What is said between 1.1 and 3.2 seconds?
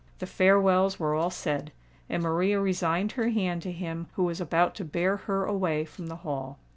all said; and Maria resigned